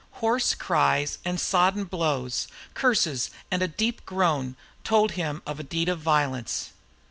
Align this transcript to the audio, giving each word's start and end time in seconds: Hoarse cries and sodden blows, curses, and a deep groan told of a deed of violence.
Hoarse 0.13 0.55
cries 0.55 1.19
and 1.23 1.39
sodden 1.39 1.83
blows, 1.83 2.47
curses, 2.73 3.29
and 3.51 3.61
a 3.61 3.67
deep 3.67 4.03
groan 4.03 4.55
told 4.83 5.11
of 5.21 5.59
a 5.59 5.63
deed 5.63 5.89
of 5.89 5.99
violence. 5.99 6.71